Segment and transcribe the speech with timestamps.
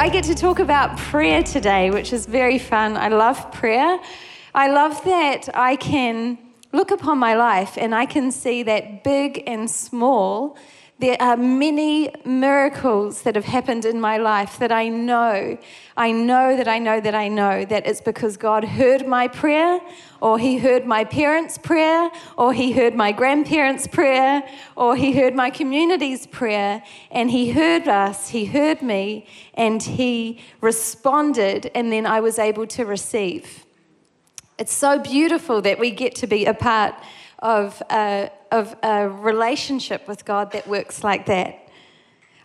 [0.00, 2.96] I get to talk about prayer today, which is very fun.
[2.96, 3.98] I love prayer.
[4.54, 6.38] I love that I can
[6.72, 10.56] look upon my life and I can see that big and small,
[11.00, 15.56] there are many miracles that have happened in my life that I know,
[15.96, 19.80] I know that I know that I know that it's because God heard my prayer,
[20.20, 24.42] or He heard my parents' prayer, or He heard my grandparents' prayer,
[24.76, 30.38] or He heard my community's prayer, and He heard us, He heard me, and He
[30.60, 33.64] responded, and then I was able to receive.
[34.58, 36.94] It's so beautiful that we get to be a part
[37.40, 41.66] of a, of a relationship with God that works like that.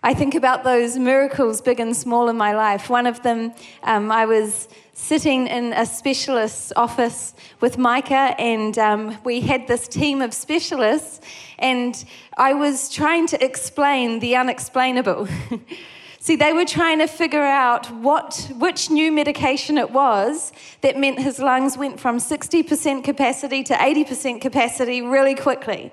[0.02, 2.88] I think about those miracles, big and small, in my life.
[2.88, 9.18] One of them, um, I was sitting in a specialist's office with Micah, and um,
[9.24, 11.20] we had this team of specialists,
[11.58, 12.04] and
[12.36, 15.28] I was trying to explain the unexplainable.
[16.26, 21.20] See, they were trying to figure out what, which new medication it was that meant
[21.20, 25.92] his lungs went from 60% capacity to 80% capacity really quickly.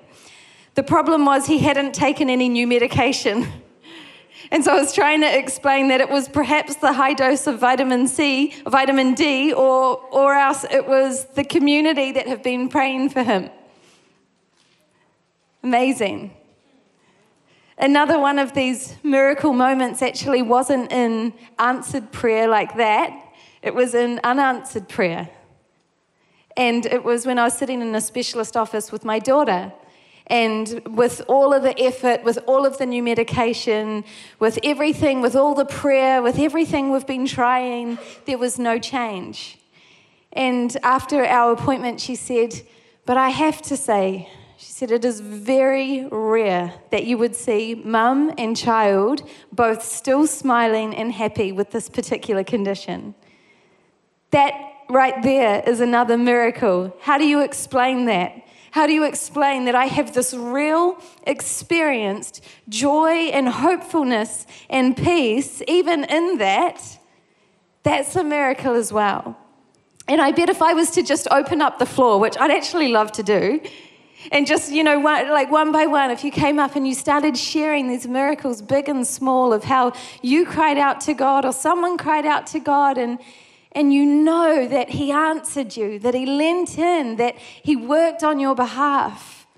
[0.74, 3.46] The problem was he hadn't taken any new medication.
[4.50, 7.58] And so I was trying to explain that it was perhaps the high dose of
[7.58, 13.08] vitamin C, vitamin D, or, or else it was the community that have been praying
[13.08, 13.48] for him.
[15.62, 16.34] Amazing.
[17.78, 23.10] Another one of these miracle moments actually wasn't in answered prayer like that,
[23.62, 25.28] it was in unanswered prayer.
[26.56, 29.72] And it was when I was sitting in a specialist office with my daughter.
[30.28, 34.04] And with all of the effort, with all of the new medication,
[34.38, 39.58] with everything, with all the prayer, with everything we've been trying, there was no change.
[40.32, 42.62] And after our appointment, she said,
[43.04, 47.74] But I have to say, she said, It is very rare that you would see
[47.74, 53.14] mum and child both still smiling and happy with this particular condition.
[54.30, 54.54] That
[54.88, 56.96] right there is another miracle.
[57.00, 58.42] How do you explain that?
[58.70, 65.62] How do you explain that I have this real experienced joy and hopefulness and peace,
[65.68, 66.98] even in that?
[67.84, 69.38] That's a miracle as well.
[70.08, 72.88] And I bet if I was to just open up the floor, which I'd actually
[72.88, 73.60] love to do,
[74.32, 76.94] and just, you know, one, like one by one, if you came up and you
[76.94, 79.92] started sharing these miracles, big and small, of how
[80.22, 83.18] you cried out to God or someone cried out to God and
[83.76, 88.38] and you know that He answered you, that He lent in, that He worked on
[88.38, 89.48] your behalf,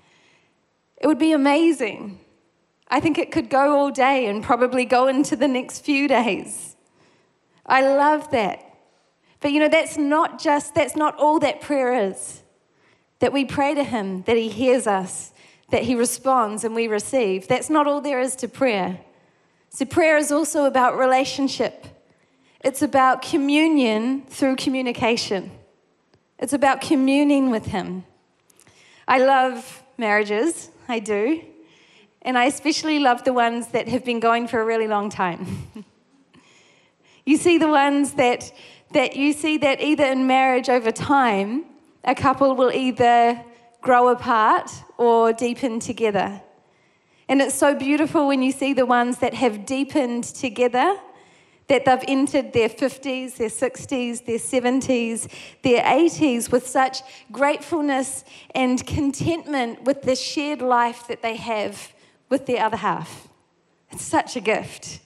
[0.97, 2.19] it would be amazing.
[2.87, 6.75] I think it could go all day and probably go into the next few days.
[7.65, 8.63] I love that.
[9.39, 12.41] But you know, that's not just, that's not all that prayer is
[13.19, 15.31] that we pray to Him, that He hears us,
[15.69, 17.47] that He responds and we receive.
[17.47, 18.99] That's not all there is to prayer.
[19.69, 21.85] So, prayer is also about relationship,
[22.63, 25.51] it's about communion through communication,
[26.39, 28.05] it's about communing with Him.
[29.07, 31.41] I love marriages, I do.
[32.21, 35.67] And I especially love the ones that have been going for a really long time.
[37.25, 38.51] you see the ones that,
[38.91, 41.63] that you see that either in marriage over time,
[42.07, 43.43] a couple will either
[43.81, 46.41] grow apart or deepen together.
[47.29, 50.97] And it's so beautiful when you see the ones that have deepened together,
[51.67, 55.29] that they've entered their 50s, their 60s, their 70s,
[55.63, 58.23] their 80s with such gratefulness
[58.55, 61.93] and contentment with the shared life that they have
[62.29, 63.27] with their other half.
[63.91, 65.01] It's such a gift.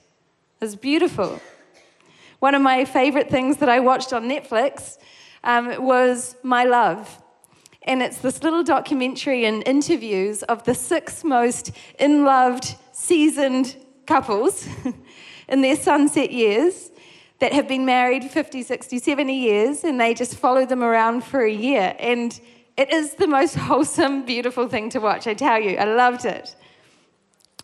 [0.60, 1.40] It's beautiful.
[2.38, 4.98] One of my favorite things that I watched on Netflix
[5.44, 7.18] um, was My Love.
[7.84, 13.76] And it's this little documentary and interviews of the six most in loved, seasoned
[14.06, 14.68] couples
[15.48, 16.90] in their sunset years
[17.40, 21.40] that have been married 50, 60, 70 years, and they just follow them around for
[21.40, 21.96] a year.
[21.98, 22.40] And
[22.76, 25.76] it is the most wholesome, beautiful thing to watch, I tell you.
[25.76, 26.54] I loved it.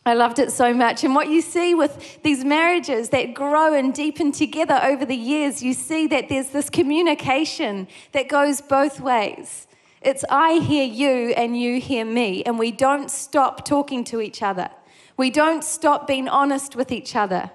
[0.08, 1.04] I loved it so much.
[1.04, 5.62] And what you see with these marriages that grow and deepen together over the years,
[5.62, 9.66] you see that there's this communication that goes both ways.
[10.00, 14.42] It's I hear you and you hear me, and we don't stop talking to each
[14.42, 14.70] other.
[15.16, 17.50] We don't stop being honest with each other.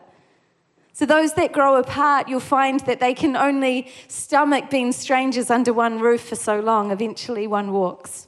[0.95, 5.73] So, those that grow apart, you'll find that they can only stomach being strangers under
[5.73, 6.91] one roof for so long.
[6.91, 8.27] Eventually, one walks.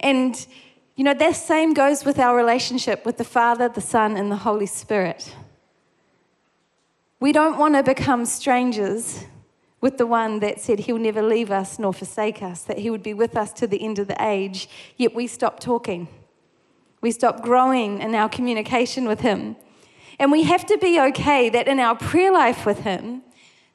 [0.00, 0.46] And
[0.98, 4.36] you know, that same goes with our relationship with the Father, the Son, and the
[4.36, 5.32] Holy Spirit.
[7.20, 9.24] We don't want to become strangers
[9.80, 13.04] with the one that said he'll never leave us nor forsake us, that he would
[13.04, 16.08] be with us to the end of the age, yet we stop talking.
[17.00, 19.54] We stop growing in our communication with him.
[20.18, 23.22] And we have to be okay that in our prayer life with Him,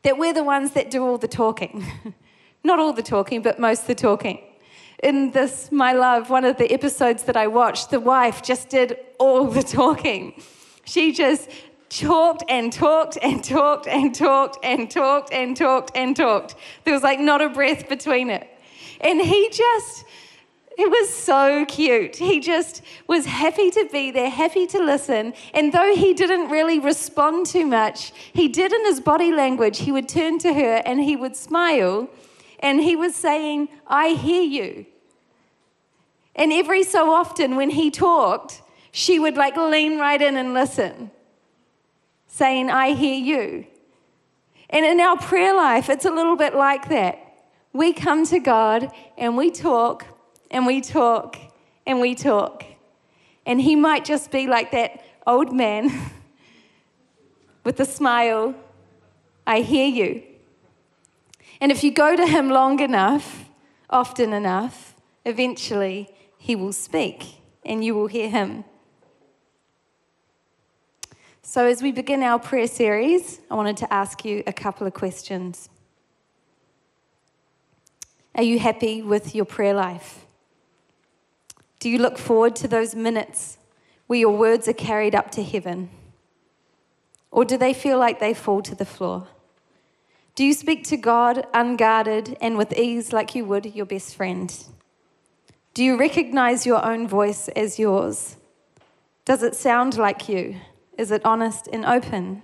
[0.01, 1.85] that we're the ones that do all the talking.
[2.65, 4.41] Not all the talking, but most of the talking.
[5.03, 8.97] In this, My Love, one of the episodes that I watched, the wife just did
[9.19, 10.41] all the talking.
[10.85, 11.49] She just
[11.89, 16.55] talked and talked and talked and talked and talked and talked and talked.
[16.85, 18.47] There was like not a breath between it.
[19.01, 20.05] And he just,
[20.77, 22.15] it was so cute.
[22.15, 25.33] He just was happy to be there, happy to listen.
[25.53, 29.79] And though he didn't really respond too much, he did in his body language.
[29.79, 32.09] He would turn to her and he would smile
[32.63, 34.85] and he was saying, I hear you.
[36.35, 41.11] And every so often when he talked, she would like lean right in and listen,
[42.27, 43.65] saying, I hear you.
[44.69, 47.19] And in our prayer life, it's a little bit like that.
[47.73, 50.05] We come to God and we talk
[50.49, 51.37] and we talk
[51.85, 52.63] and we talk.
[53.45, 55.91] And he might just be like that old man
[57.63, 58.55] with a smile,
[59.45, 60.23] I hear you.
[61.59, 63.49] And if you go to him long enough,
[63.89, 64.95] often enough,
[65.25, 66.12] eventually
[66.43, 68.65] he will speak and you will hear him.
[71.41, 74.93] So, as we begin our prayer series, I wanted to ask you a couple of
[74.93, 75.69] questions.
[78.35, 80.25] Are you happy with your prayer life?
[81.79, 83.57] Do you look forward to those minutes
[84.07, 85.91] where your words are carried up to heaven?
[87.31, 89.29] Or do they feel like they fall to the floor?
[90.35, 94.53] Do you speak to God unguarded and with ease like you would your best friend?
[95.73, 98.37] Do you recognize your own voice as yours?
[99.25, 100.57] Does it sound like you?
[100.99, 102.43] Is it honest and open?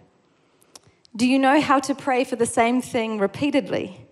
[1.15, 4.07] Do you know how to pray for the same thing repeatedly,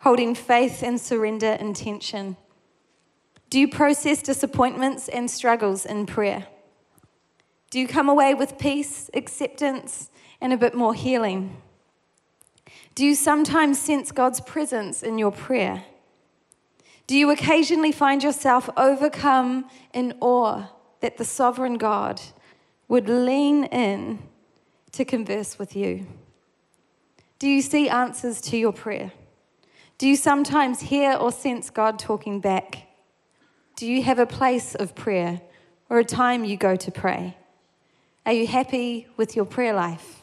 [0.00, 2.36] holding faith and surrender intention?
[3.48, 6.46] Do you process disappointments and struggles in prayer?
[7.70, 11.62] Do you come away with peace, acceptance, and a bit more healing?
[12.94, 15.84] Do you sometimes sense God's presence in your prayer?
[17.06, 20.68] Do you occasionally find yourself overcome in awe
[21.00, 22.20] that the sovereign God
[22.88, 24.20] would lean in
[24.92, 26.06] to converse with you?
[27.38, 29.12] Do you see answers to your prayer?
[29.98, 32.88] Do you sometimes hear or sense God talking back?
[33.76, 35.42] Do you have a place of prayer
[35.90, 37.36] or a time you go to pray?
[38.24, 40.22] Are you happy with your prayer life?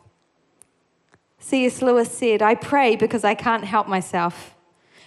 [1.39, 1.81] C.S.
[1.81, 4.55] Lewis said, I pray because I can't help myself.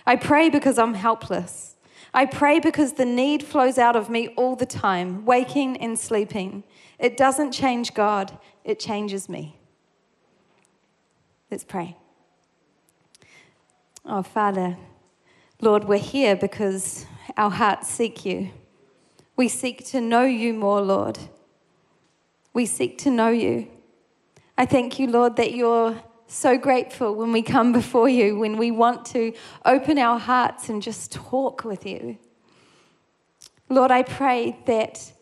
[0.07, 1.77] I pray because I'm helpless.
[2.13, 6.63] I pray because the need flows out of me all the time, waking and sleeping.
[6.99, 9.59] It doesn't change God, it changes me.
[11.51, 11.97] Let's pray.
[14.05, 14.77] Oh, Father,
[15.61, 17.07] Lord, we're here because
[17.37, 18.51] our hearts seek you.
[19.37, 21.19] We seek to know you more, Lord.
[22.53, 23.69] We seek to know you.
[24.57, 26.01] I thank you, Lord, that you're
[26.35, 29.33] so grateful when we come before you, when we want to
[29.65, 32.19] open our hearts and just talk with you.
[33.69, 35.13] Lord, I pray that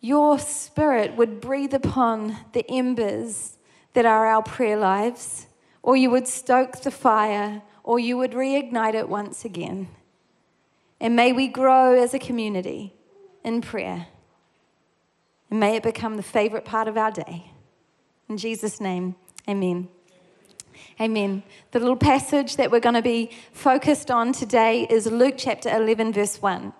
[0.00, 3.56] your spirit would breathe upon the embers
[3.94, 5.46] that are our prayer lives,
[5.82, 9.88] or you would stoke the fire, or you would reignite it once again.
[11.00, 12.94] And may we grow as a community
[13.42, 14.06] in prayer.
[15.50, 17.52] And may it become the favorite part of our day.
[18.28, 19.16] In Jesus' name,
[19.48, 19.88] amen.
[21.00, 21.42] Amen.
[21.70, 26.12] The little passage that we're going to be focused on today is Luke chapter 11,
[26.12, 26.72] verse 1.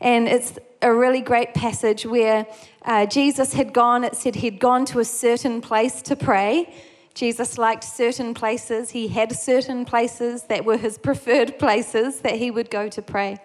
[0.00, 2.46] And it's a really great passage where
[2.84, 6.72] uh, Jesus had gone, it said he'd gone to a certain place to pray.
[7.14, 8.90] Jesus liked certain places.
[8.90, 13.38] He had certain places that were his preferred places that he would go to pray.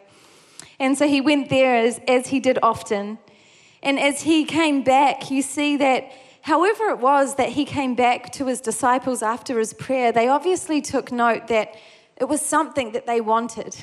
[0.80, 3.18] And so he went there as, as he did often.
[3.82, 8.32] And as he came back, you see that however it was that he came back
[8.34, 11.76] to his disciples after his prayer, they obviously took note that
[12.18, 13.76] it was something that they wanted.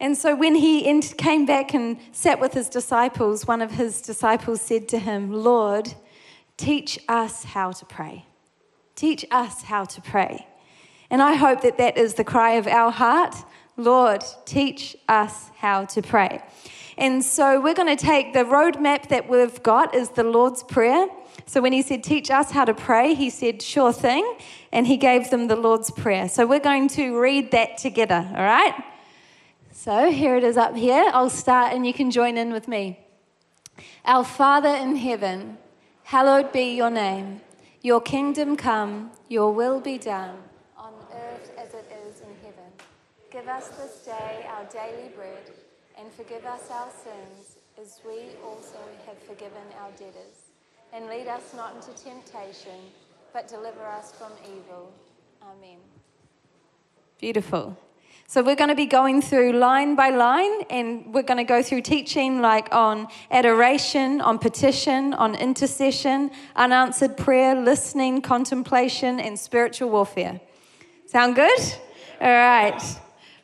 [0.00, 4.60] And so when he came back and sat with his disciples, one of his disciples
[4.60, 5.94] said to him, Lord,
[6.56, 8.26] teach us how to pray.
[8.96, 10.46] Teach us how to pray.
[11.10, 13.36] And I hope that that is the cry of our heart.
[13.76, 16.42] Lord, teach us how to pray.
[16.96, 21.06] And so we're going to take the roadmap that we've got is the Lord's Prayer.
[21.46, 24.36] So when he said, Teach us how to pray, he said, Sure thing.
[24.72, 26.28] And he gave them the Lord's Prayer.
[26.28, 28.74] So we're going to read that together, all right?
[29.72, 31.10] So here it is up here.
[31.12, 33.00] I'll start and you can join in with me.
[34.04, 35.58] Our Father in heaven,
[36.04, 37.40] hallowed be your name.
[37.82, 40.36] Your kingdom come, your will be done,
[40.78, 42.70] on earth as it is in heaven.
[43.30, 45.50] Give us this day our daily bread,
[46.04, 50.52] and forgive us our sins, as we also have forgiven our debtors
[50.92, 52.78] and lead us not into temptation,
[53.32, 54.92] but deliver us from evil.
[55.42, 55.78] Amen.
[57.18, 57.78] Beautiful.
[58.26, 61.62] So, we're going to be going through line by line, and we're going to go
[61.62, 69.90] through teaching like on adoration, on petition, on intercession, unanswered prayer, listening, contemplation, and spiritual
[69.90, 70.40] warfare.
[71.06, 71.60] Sound good?
[72.20, 72.82] All right.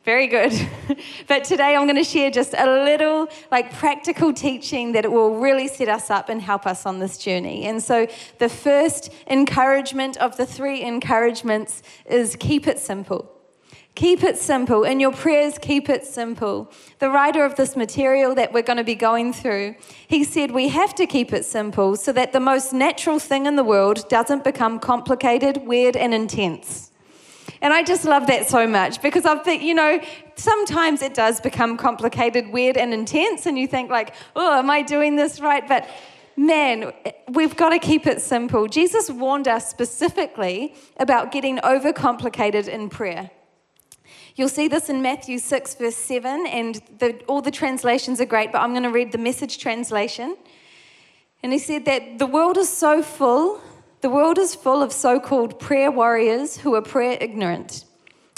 [0.05, 0.53] Very good.
[1.29, 5.69] but today I'm going to share just a little like practical teaching that will really
[5.69, 7.67] set us up and help us on this journey.
[7.67, 8.07] And so
[8.39, 13.31] the first encouragement of the three encouragements is keep it simple.
[13.95, 14.85] Keep it simple.
[14.85, 16.73] In your prayers, keep it simple.
[17.01, 19.75] The writer of this material that we're going to be going through,
[20.07, 23.57] he said we have to keep it simple so that the most natural thing in
[23.57, 26.90] the world doesn't become complicated, weird, and intense.
[27.63, 30.01] And I just love that so much because I think, you know,
[30.37, 34.83] sometimes it does become complicated, weird, and intense, and you think, like, oh, am I
[34.83, 35.67] doing this right?
[35.69, 35.87] But
[36.37, 36.93] man,
[37.29, 38.67] we've got to keep it simple.
[38.67, 43.31] Jesus warned us specifically about getting overcomplicated in prayer.
[44.37, 48.53] You'll see this in Matthew 6, verse 7, and the, all the translations are great,
[48.53, 50.35] but I'm going to read the message translation.
[51.43, 53.61] And he said that the world is so full
[54.01, 57.85] the world is full of so called prayer warriors who are prayer ignorant.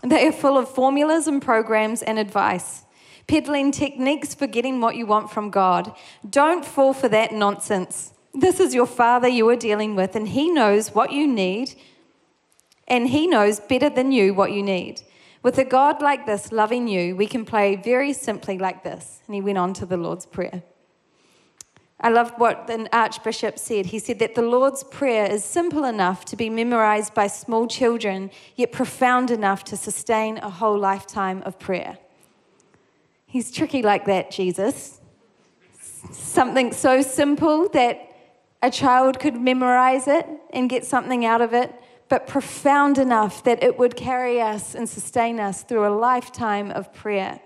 [0.02, 2.84] They are full of formulas and programs and advice,
[3.28, 5.94] peddling techniques for getting what you want from God.
[6.28, 8.12] Don't fall for that nonsense.
[8.34, 11.74] This is your Father you are dealing with, and He knows what you need,
[12.88, 15.02] and He knows better than you what you need.
[15.42, 19.20] With a God like this loving you, we can play very simply like this.
[19.26, 20.62] And he went on to the Lord's Prayer.
[22.02, 23.86] I love what an archbishop said.
[23.86, 28.30] He said that the Lord's Prayer is simple enough to be memorized by small children,
[28.56, 31.98] yet profound enough to sustain a whole lifetime of prayer.
[33.26, 35.00] He's tricky like that, Jesus.
[36.10, 38.08] Something so simple that
[38.62, 41.72] a child could memorize it and get something out of it,
[42.08, 46.92] but profound enough that it would carry us and sustain us through a lifetime of
[46.92, 47.40] prayer.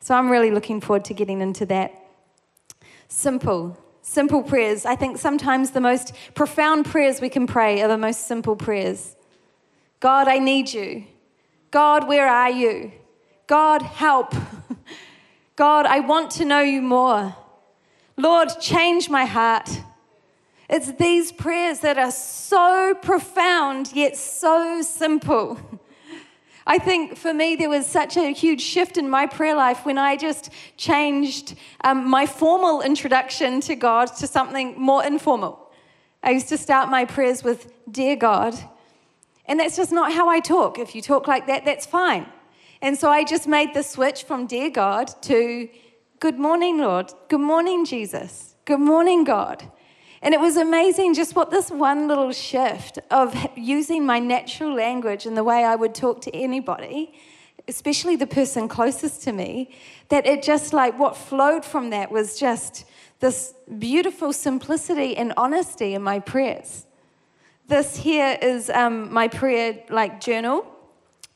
[0.00, 1.92] So I'm really looking forward to getting into that.
[3.08, 4.86] Simple, Simple prayers.
[4.86, 9.14] I think sometimes the most profound prayers we can pray are the most simple prayers.
[10.00, 11.04] God, I need you.
[11.70, 12.90] God, where are you?
[13.46, 14.34] God, help.
[15.56, 17.36] God, I want to know you more.
[18.16, 19.68] Lord, change my heart.
[20.70, 25.60] It's these prayers that are so profound yet so simple.
[26.70, 29.96] I think for me, there was such a huge shift in my prayer life when
[29.96, 35.72] I just changed um, my formal introduction to God to something more informal.
[36.22, 38.54] I used to start my prayers with, Dear God.
[39.46, 40.78] And that's just not how I talk.
[40.78, 42.26] If you talk like that, that's fine.
[42.82, 45.70] And so I just made the switch from Dear God to,
[46.20, 47.14] Good morning, Lord.
[47.28, 48.56] Good morning, Jesus.
[48.66, 49.70] Good morning, God.
[50.22, 55.26] And it was amazing just what this one little shift of using my natural language
[55.26, 57.14] and the way I would talk to anybody,
[57.68, 59.70] especially the person closest to me,
[60.08, 62.84] that it just like what flowed from that was just
[63.20, 66.86] this beautiful simplicity and honesty in my prayers.
[67.68, 70.66] This here is um, my prayer like journal.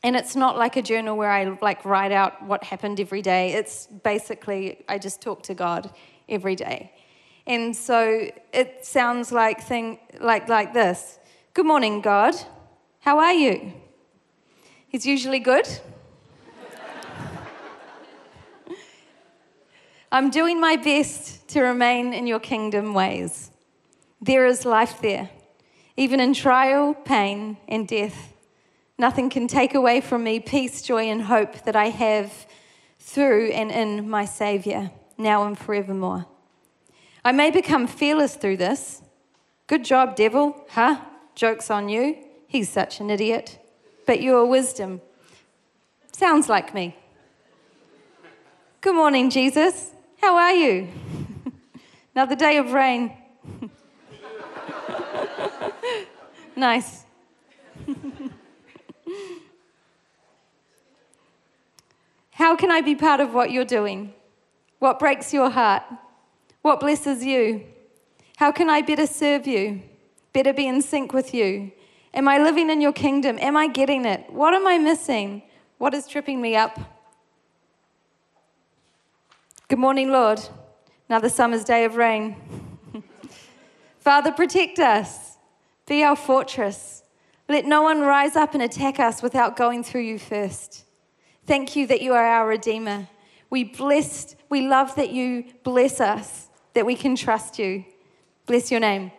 [0.05, 3.53] And it's not like a journal where I like write out what happened every day.
[3.53, 5.89] It's basically I just talk to God
[6.27, 6.91] every day.
[7.45, 11.19] And so it sounds like thing like like this.
[11.53, 12.35] Good morning, God.
[12.99, 13.73] How are you?
[14.87, 15.67] He's usually good.
[20.11, 23.51] I'm doing my best to remain in your kingdom ways.
[24.21, 25.29] There is life there,
[25.97, 28.31] even in trial, pain, and death.
[28.97, 32.47] Nothing can take away from me peace, joy, and hope that I have
[32.99, 36.25] through and in my Savior, now and forevermore.
[37.25, 39.01] I may become fearless through this.
[39.67, 40.65] Good job, devil.
[40.69, 40.99] Huh?
[41.35, 42.17] Joke's on you.
[42.47, 43.59] He's such an idiot.
[44.05, 44.99] But your wisdom
[46.11, 46.97] sounds like me.
[48.81, 49.91] Good morning, Jesus.
[50.21, 50.89] How are you?
[52.15, 53.13] Another day of rain.
[56.57, 57.05] nice.
[62.31, 64.13] How can I be part of what you're doing?
[64.79, 65.83] What breaks your heart?
[66.63, 67.65] What blesses you?
[68.37, 69.83] How can I better serve you?
[70.31, 71.73] Better be in sync with you?
[72.13, 73.37] Am I living in your kingdom?
[73.41, 74.31] Am I getting it?
[74.31, 75.43] What am I missing?
[75.77, 76.79] What is tripping me up?
[79.67, 80.39] Good morning, Lord.
[81.09, 82.37] Another summer's day of rain.
[83.99, 85.35] Father, protect us.
[85.85, 87.03] Be our fortress.
[87.49, 90.85] Let no one rise up and attack us without going through you first.
[91.45, 93.09] Thank you that you are our Redeemer.
[93.49, 97.85] We blessed, we love that you bless us that we can trust you.
[98.45, 99.11] Bless your name.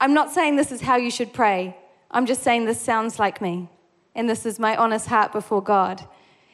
[0.00, 1.76] I'm not saying this is how you should pray.
[2.10, 3.68] I'm just saying this sounds like me.
[4.14, 6.04] And this is my honest heart before God.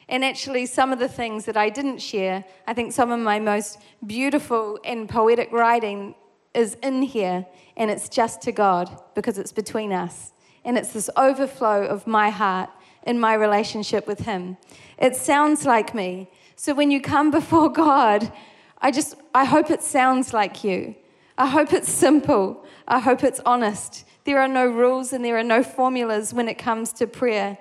[0.09, 3.39] And actually, some of the things that I didn't share, I think some of my
[3.39, 6.15] most beautiful and poetic writing
[6.53, 7.45] is in here,
[7.75, 10.31] and it's just to God because it's between us.
[10.63, 12.69] And it's this overflow of my heart
[13.03, 14.57] in my relationship with Him.
[14.97, 16.29] It sounds like me.
[16.55, 18.31] So when you come before God,
[18.81, 20.95] I just, I hope it sounds like you.
[21.37, 22.65] I hope it's simple.
[22.87, 24.05] I hope it's honest.
[24.23, 27.57] There are no rules and there are no formulas when it comes to prayer.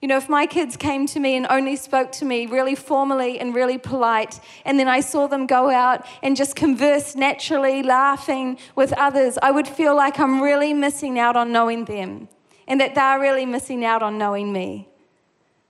[0.00, 3.38] You know, if my kids came to me and only spoke to me really formally
[3.38, 8.58] and really polite, and then I saw them go out and just converse naturally, laughing
[8.74, 12.28] with others, I would feel like I'm really missing out on knowing them
[12.66, 14.88] and that they're really missing out on knowing me.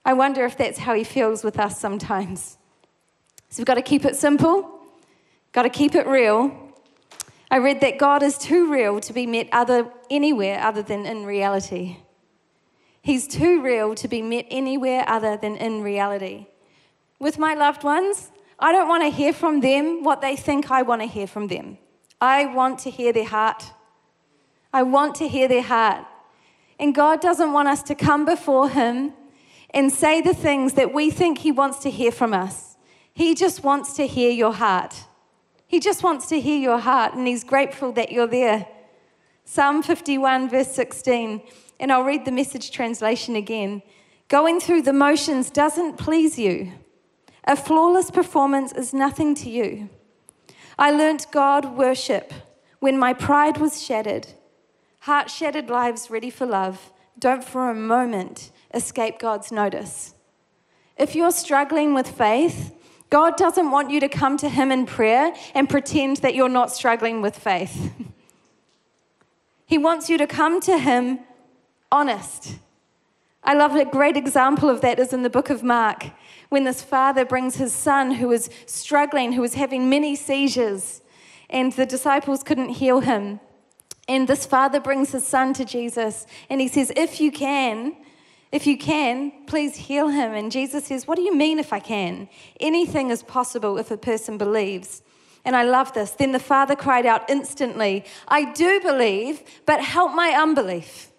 [0.04, 2.56] I wonder if that's how he feels with us sometimes.
[3.50, 4.80] So we've got to keep it simple,
[5.52, 6.56] got to keep it real.
[7.50, 11.24] I read that God is too real to be met other, anywhere other than in
[11.24, 11.98] reality.
[13.02, 16.46] He's too real to be met anywhere other than in reality.
[17.18, 20.82] With my loved ones, I don't want to hear from them what they think I
[20.82, 21.78] want to hear from them.
[22.20, 23.72] I want to hear their heart.
[24.72, 26.06] I want to hear their heart.
[26.78, 29.12] And God doesn't want us to come before Him
[29.70, 32.76] and say the things that we think He wants to hear from us.
[33.12, 35.04] He just wants to hear your heart.
[35.72, 38.68] He just wants to hear your heart, and He's grateful that you're there.
[39.44, 41.42] Psalm 51, verse 16
[41.82, 43.82] and I'll read the message translation again.
[44.28, 46.72] Going through the motions doesn't please you.
[47.44, 49.90] A flawless performance is nothing to you.
[50.78, 52.32] I learnt God worship
[52.78, 54.28] when my pride was shattered.
[55.00, 60.14] Heart shattered lives ready for love don't for a moment escape God's notice.
[60.96, 62.72] If you're struggling with faith,
[63.12, 66.72] God doesn't want you to come to Him in prayer and pretend that you're not
[66.72, 67.92] struggling with faith.
[69.66, 71.18] he wants you to come to Him
[71.90, 72.56] honest.
[73.44, 76.06] I love a great example of that is in the book of Mark,
[76.48, 81.02] when this father brings his son who was struggling, who was having many seizures,
[81.50, 83.40] and the disciples couldn't heal him.
[84.08, 87.94] And this father brings his son to Jesus, and he says, If you can,
[88.52, 90.34] if you can, please heal him.
[90.34, 92.28] And Jesus says, What do you mean if I can?
[92.60, 95.02] Anything is possible if a person believes.
[95.44, 96.12] And I love this.
[96.12, 101.10] Then the father cried out instantly, I do believe, but help my unbelief.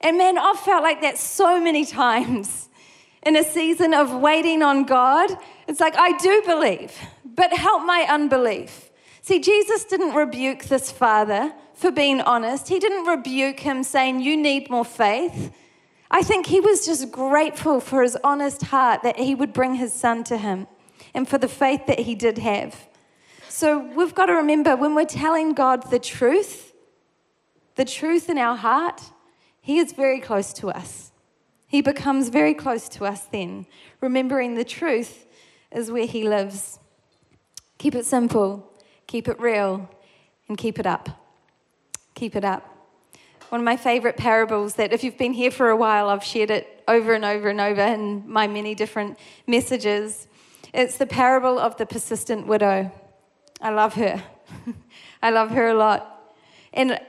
[0.00, 2.68] And man, I've felt like that so many times
[3.24, 5.30] in a season of waiting on God.
[5.66, 8.90] It's like, I do believe, but help my unbelief.
[9.22, 14.36] See, Jesus didn't rebuke this father for being honest, he didn't rebuke him saying, You
[14.36, 15.52] need more faith.
[16.10, 19.92] I think he was just grateful for his honest heart that he would bring his
[19.92, 20.66] son to him
[21.14, 22.88] and for the faith that he did have.
[23.48, 26.72] So we've got to remember when we're telling God the truth,
[27.74, 29.02] the truth in our heart,
[29.60, 31.12] he is very close to us.
[31.68, 33.66] He becomes very close to us then,
[34.00, 35.26] remembering the truth
[35.70, 36.78] is where He lives.
[37.76, 38.72] Keep it simple,
[39.06, 39.88] keep it real,
[40.48, 41.10] and keep it up.
[42.14, 42.77] Keep it up.
[43.48, 46.50] One of my favorite parables that, if you've been here for a while, I've shared
[46.50, 50.28] it over and over and over in my many different messages.
[50.74, 52.92] It's the parable of the persistent widow.
[53.60, 54.22] I love her.
[55.22, 56.34] I love her a lot.
[56.74, 57.00] And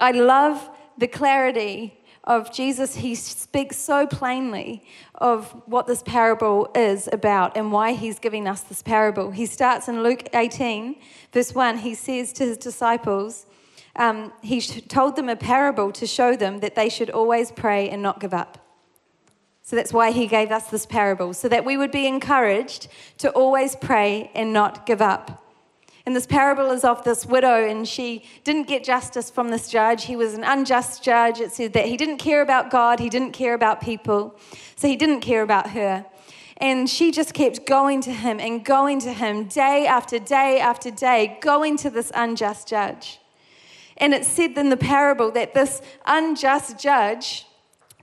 [0.00, 4.84] I love the clarity of Jesus, he speaks so plainly
[5.16, 9.32] of what this parable is about and why he's giving us this parable.
[9.32, 10.96] He starts in Luke 18,
[11.32, 11.78] verse 1.
[11.78, 13.46] He says to his disciples,
[13.96, 18.02] um, he told them a parable to show them that they should always pray and
[18.02, 18.58] not give up.
[19.62, 23.30] So that's why he gave us this parable, so that we would be encouraged to
[23.30, 25.38] always pray and not give up.
[26.04, 30.06] And this parable is of this widow, and she didn't get justice from this judge.
[30.06, 31.38] He was an unjust judge.
[31.38, 34.36] It said that he didn't care about God, he didn't care about people,
[34.74, 36.04] so he didn't care about her.
[36.56, 40.90] And she just kept going to him and going to him day after day after
[40.90, 43.20] day, going to this unjust judge.
[43.96, 47.46] And it said in the parable that this unjust judge,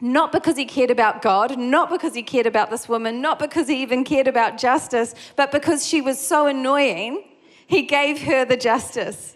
[0.01, 3.67] not because he cared about God, not because he cared about this woman, not because
[3.67, 7.23] he even cared about justice, but because she was so annoying
[7.67, 9.35] he gave her the justice.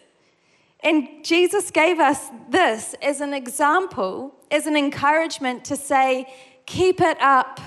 [0.83, 6.31] And Jesus gave us this as an example, as an encouragement to say,
[6.65, 7.59] keep it up.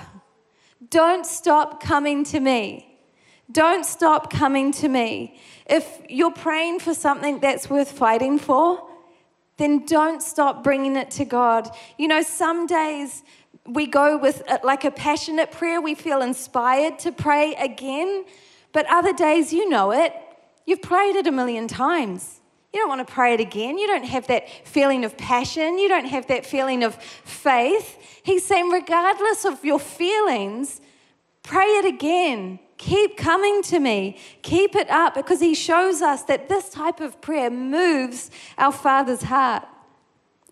[0.89, 2.86] Don't stop coming to me.
[3.51, 5.39] Don't stop coming to me.
[5.65, 8.83] If you're praying for something that's worth fighting for,
[9.57, 11.69] then don't stop bringing it to God.
[11.97, 13.23] You know, some days
[13.65, 18.25] we go with uh, like a passionate prayer, we feel inspired to pray again,
[18.71, 20.13] but other days, you know it,
[20.67, 22.41] You've prayed it a million times.
[22.73, 23.77] You don't want to pray it again.
[23.77, 25.79] You don't have that feeling of passion.
[25.79, 28.21] You don't have that feeling of faith.
[28.21, 30.81] He's saying, regardless of your feelings,
[31.41, 32.59] pray it again.
[32.77, 34.17] Keep coming to me.
[34.43, 39.23] Keep it up because he shows us that this type of prayer moves our Father's
[39.23, 39.63] heart.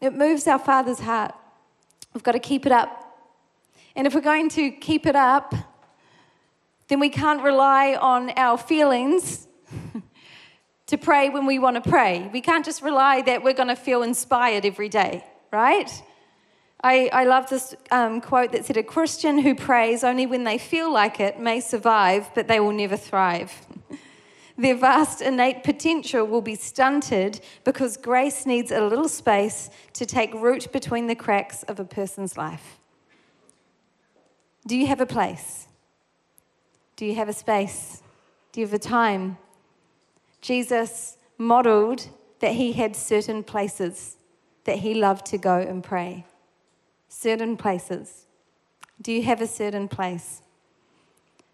[0.01, 1.33] It moves our Father's heart.
[2.13, 3.01] We've got to keep it up.
[3.95, 5.53] And if we're going to keep it up,
[6.87, 9.47] then we can't rely on our feelings
[10.87, 12.29] to pray when we want to pray.
[12.33, 15.89] We can't just rely that we're going to feel inspired every day, right?
[16.83, 20.57] I, I love this um, quote that said, A Christian who prays only when they
[20.57, 23.65] feel like it may survive, but they will never thrive.
[24.57, 30.33] Their vast innate potential will be stunted because grace needs a little space to take
[30.33, 32.79] root between the cracks of a person's life.
[34.65, 35.67] Do you have a place?
[36.95, 38.01] Do you have a space?
[38.53, 39.37] Do you have a time?
[40.39, 42.07] Jesus modeled
[42.39, 44.15] that he had certain places
[44.63, 46.25] that he loved to go and pray.
[47.17, 48.25] Certain places.
[49.01, 50.41] Do you have a certain place?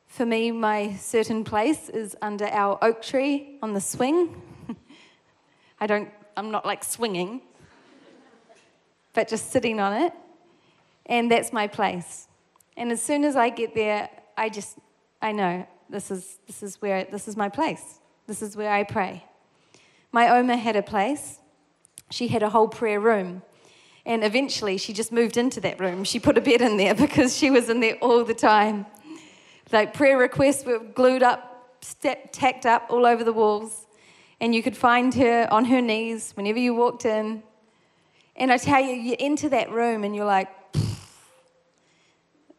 [0.07, 4.41] For me, my certain place is under our oak tree on the swing.
[5.79, 7.41] I don't, I'm not like swinging,
[9.13, 10.13] but just sitting on it.
[11.05, 12.27] And that's my place.
[12.75, 14.79] And as soon as I get there, I just,
[15.21, 17.99] I know this is, this is where, this is my place.
[18.25, 19.25] This is where I pray.
[20.11, 21.37] My Oma had a place.
[22.09, 23.43] She had a whole prayer room.
[24.05, 26.03] And eventually she just moved into that room.
[26.03, 28.85] She put a bed in there because she was in there all the time.
[29.71, 33.85] Like prayer requests were glued up, step, tacked up all over the walls.
[34.39, 37.43] And you could find her on her knees whenever you walked in.
[38.35, 40.49] And I tell you, you enter that room and you're like,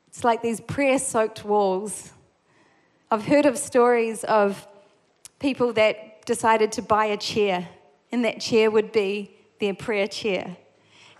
[0.06, 2.12] it's like these prayer soaked walls.
[3.10, 4.66] I've heard of stories of
[5.38, 7.68] people that decided to buy a chair,
[8.12, 10.56] and that chair would be their prayer chair.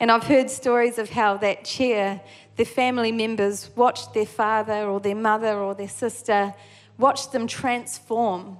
[0.02, 2.20] And I've heard stories of how that chair,
[2.56, 6.52] the family members watched their father or their mother or their sister,
[6.98, 8.58] watched them transform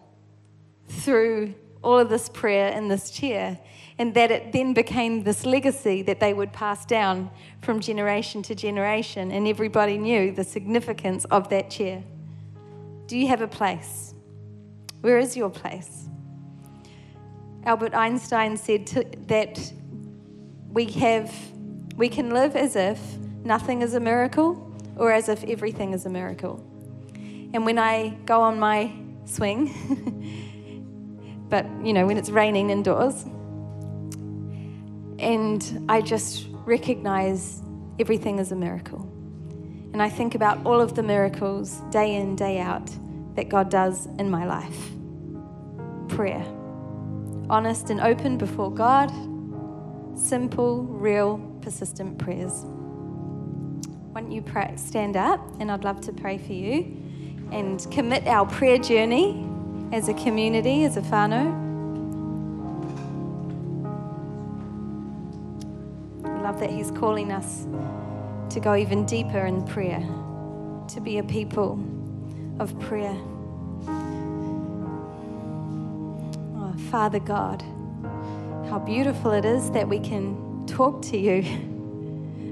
[0.87, 3.59] through all of this prayer in this chair
[3.99, 7.29] and that it then became this legacy that they would pass down
[7.61, 12.05] from generation to generation, and everybody knew the significance of that chair.
[13.09, 14.15] Do you have a place?
[15.01, 16.09] Where is your place?
[17.65, 19.73] Albert Einstein said to, that
[20.73, 21.33] we have
[21.97, 22.99] we can live as if
[23.45, 26.65] nothing is a miracle or as if everything is a miracle.
[27.55, 28.93] And when I go on my
[29.27, 29.69] swing,
[31.49, 33.25] but you know, when it's raining indoors,
[35.19, 37.63] and I just recognize
[38.01, 39.01] everything is a miracle.
[39.93, 42.91] And I think about all of the miracles day in, day out
[43.35, 44.91] that God does in my life.
[46.09, 46.45] Prayer.
[47.51, 49.11] Honest and open before God.
[50.15, 52.65] Simple, real, persistent prayers.
[54.13, 56.97] Why don't you pray, stand up and I'd love to pray for you
[57.51, 59.49] and commit our prayer journey
[59.93, 61.63] as a community, as a whānau
[66.53, 67.67] love that He's calling us
[68.53, 70.01] to go even deeper in prayer,
[70.89, 71.83] to be a people
[72.59, 73.17] of prayer.
[76.57, 77.65] Oh, Father God,
[78.73, 81.41] how beautiful it is that we can talk to you.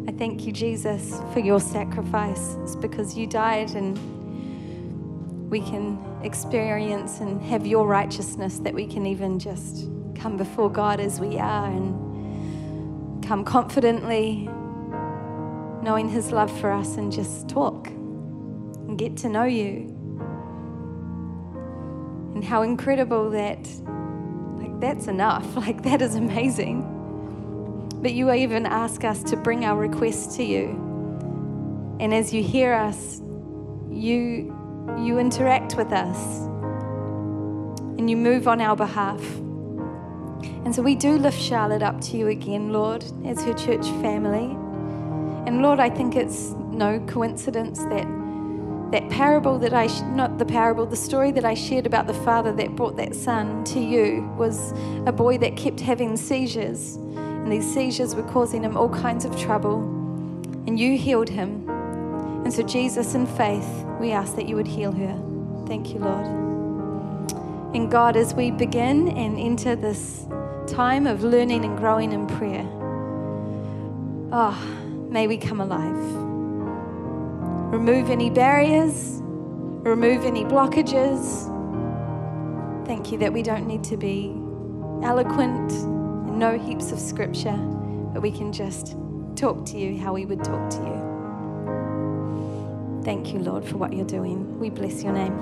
[0.07, 2.57] I thank you, Jesus, for your sacrifice.
[2.63, 3.99] It's because you died and
[5.51, 11.01] we can experience and have your righteousness that we can even just come before God
[11.01, 14.47] as we are and come confidently,
[15.83, 19.87] knowing His love for us, and just talk and get to know you.
[22.35, 23.67] And how incredible that,
[24.81, 25.47] that's enough.
[25.57, 26.83] Like, that is amazing.
[28.03, 30.69] But you even ask us to bring our requests to you.
[32.01, 33.21] And as you hear us,
[33.90, 34.57] you,
[34.99, 36.40] you interact with us
[37.99, 39.21] and you move on our behalf.
[40.64, 44.57] And so we do lift Charlotte up to you again, Lord, as her church family.
[45.47, 48.07] And Lord, I think it's no coincidence that
[48.90, 52.53] that parable that I, not the parable, the story that I shared about the father
[52.53, 54.72] that brought that son to you was
[55.07, 56.96] a boy that kept having seizures.
[56.96, 59.79] And these seizures were causing him all kinds of trouble.
[60.66, 61.68] And you healed him.
[62.44, 63.68] And so, Jesus, in faith,
[64.00, 65.64] we ask that you would heal her.
[65.66, 66.26] Thank you, Lord.
[67.74, 70.26] And God, as we begin and enter this
[70.66, 72.66] time of learning and growing in prayer.
[74.33, 74.57] Oh,
[75.09, 76.20] may we come alive.
[77.71, 81.47] Remove any barriers, remove any blockages.
[82.85, 84.35] Thank you that we don't need to be
[85.05, 87.57] eloquent and know heaps of scripture,
[88.13, 88.97] but we can just
[89.37, 91.01] talk to you how we would talk to you.
[93.05, 94.59] Thank you, Lord, for what you're doing.
[94.59, 95.39] We bless your name.